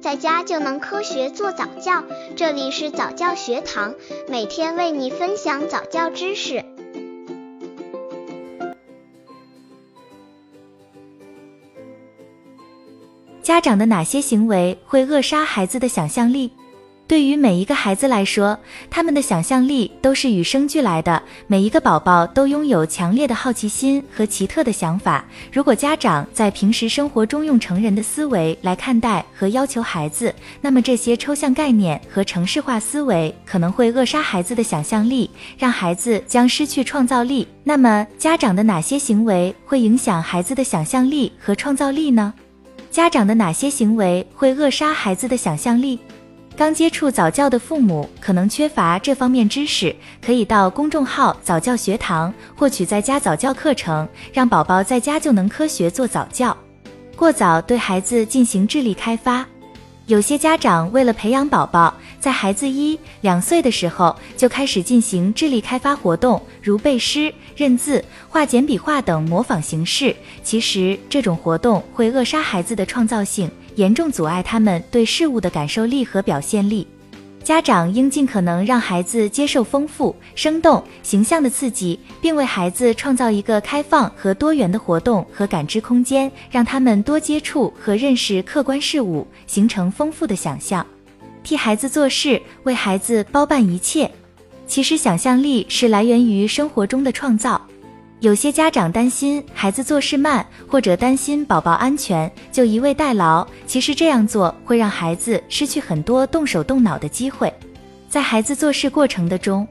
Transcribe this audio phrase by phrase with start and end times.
[0.00, 2.02] 在家就能科学做早教。
[2.34, 3.94] 这里是早教学堂，
[4.28, 6.64] 每天为你分享早教知识。
[13.42, 16.50] 家长的哪些行为会扼杀孩子的想象力？
[17.10, 18.56] 对于每一个孩子来说，
[18.88, 21.20] 他们的想象力都是与生俱来的。
[21.48, 25.24] 每一个宝宝都拥有强烈的好奇心和奇特的想法。
[25.52, 37.44] 如果家长在平时生活中用成人的思维来看待和要求孩子，那么这些抽象概念和程式化思维可能会扼杀孩子的想象力，让孩子将失去创造力。
[37.64, 42.32] 那么，家长的哪些行为会影响孩子的想象力和创造力呢？
[42.88, 45.98] 家长的哪些行为会扼杀孩子的想象力？
[46.56, 56.54] 刚接触早教的父母可能缺乏这方面知识，可以到公众号早教学堂获取在家早教课程，让宝宝在家就能科学做早教。
[57.16, 59.46] 过早对孩子进行智力开发，
[60.04, 70.14] 有些家长为了培养宝宝，在孩子一两岁的时候就开始进行智力开发活动，如背诗、认字、画简笔画等模仿形式。
[70.42, 73.50] 其实这种活动会扼杀孩子的创造性。
[73.76, 76.86] 严重阻碍他们对事物的感受力和表现力。
[77.42, 90.86] 家长应尽可能让孩子接受丰富、生动、形象的刺激，并为孩子创造一个开放和多元的活动和感知空间，让他们多接触和认识客观事物，形成丰富的想象。
[91.42, 94.08] 替孩子做事，为孩子包办一切。
[94.66, 97.60] 其实，想象力是来源于生活中的创造。
[98.20, 103.46] 有些家长担心孩子做事慢，或者担心宝宝安全，就一味代劳。
[103.66, 107.50] 其实这样做会让孩子失去很多动手动脑的机会。
[108.10, 109.66] 在孩子做事过程的中，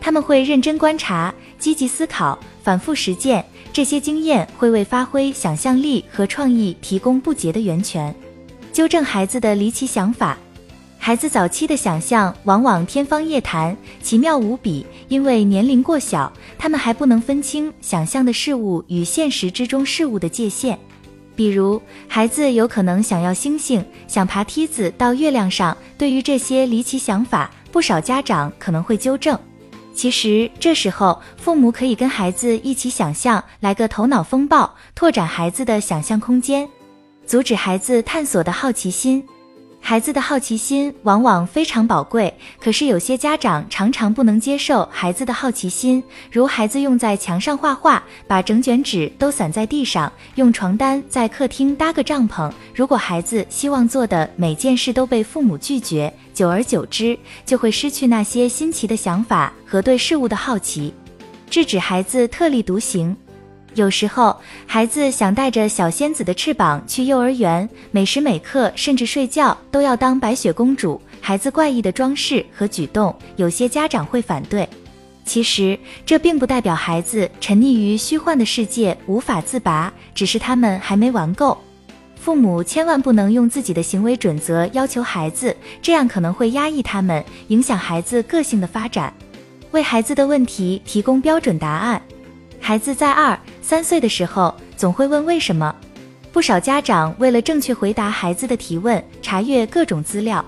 [0.00, 8.14] 他们会认真观察、积极思考、反复实践，这些经验会为发挥想象力和创意提供不竭的源泉。
[8.72, 10.38] 纠正孩子的离奇想法。
[11.02, 14.84] 孩子早期的想象往往天方夜谭，奇妙无比。
[15.08, 20.78] 因为年龄过小，他们还不能分清想象的事物与现实之中事物的界限。
[21.34, 25.74] 比如，孩子有可能想要星星，想爬梯子到月亮上。
[25.96, 29.38] 对于这些离奇想法，不少家长可能会纠正。
[29.94, 36.68] 其实，这时候父母可以跟孩子一起想象，来个头脑风暴，拓展孩子的想象空间，
[37.26, 39.24] 阻止孩子探索的好奇心。
[39.82, 52.52] 孩子的好奇心往往非常宝贵，可是有些家长常常不能接受孩子的好奇心，如孩子用在墙上画画，把整卷纸都散在地上，用床单在客厅搭个帐篷。
[52.72, 60.94] 如果孩子希望做的每件事都被父母拒绝，久而久之就会失去那些新奇的想法和对事物的好奇。
[61.48, 63.16] 制止孩子特立独行。
[63.74, 64.36] 有时候，
[64.66, 71.00] 孩子想带着小仙子的翅膀去幼儿园，每时每刻，甚至睡觉都要当白雪公主。
[71.20, 74.68] 孩子怪异的装饰和举动，有些家长会反对。
[75.24, 81.56] 其实，这并不代表孩子沉溺于虚幻的世界无法自拔，只是他们还没玩够。
[82.16, 89.12] 父母千万不能用自己的行为准则要求孩子，这样可能会压抑他们，影响孩子个性的发展。
[89.70, 92.02] 为孩子的问题提供标准答案。
[92.60, 93.38] 孩子在二
[93.70, 95.72] 三岁的时候，总会问为什么。
[96.32, 100.44] 不少家长为了正确回答孩子的提问，查阅各种资料。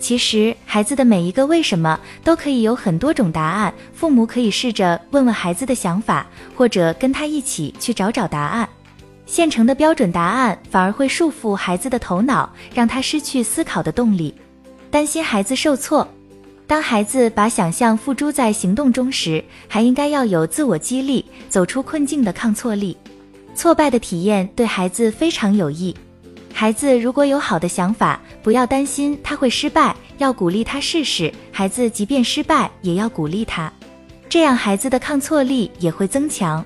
[0.00, 3.72] 其实，孩子的每一个为什么都可以有很多种答案。
[3.94, 8.68] 父母可以试着问问孩子的想法，或者跟他一起去找找答案。
[9.26, 14.34] 现成的标准答案反而会束缚孩子的头脑，让他失去思考的动力。
[14.90, 16.04] 担心孩子受挫。
[16.66, 22.96] 当孩子把想象付诸在行动中时，还应该要有自我激励、走出困境的抗挫力。
[23.54, 25.94] 挫败的体验对孩子非常有益。
[26.52, 31.32] 孩子如果有好的想法，不要担心他会失败，要鼓励他试试。
[31.52, 33.72] 孩子即便失败，也要鼓励他，
[34.28, 36.64] 这样孩子的抗挫力也会增强。